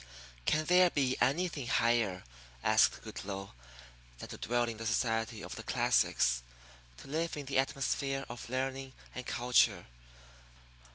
"Can 0.47 0.65
there 0.65 0.89
be 0.89 1.15
anything 1.21 1.67
higher," 1.67 2.23
asked 2.63 3.03
Goodloe, 3.03 3.51
"than 4.17 4.29
to 4.29 4.37
dwell 4.39 4.63
in 4.63 4.77
the 4.77 4.85
society 4.87 5.43
of 5.43 5.53
the 5.55 5.61
classics, 5.61 6.41
to 6.97 7.07
live 7.07 7.37
in 7.37 7.45
the 7.45 7.59
atmosphere 7.59 8.25
of 8.27 8.49
learning 8.49 8.93
and 9.13 9.23
culture? 9.27 9.85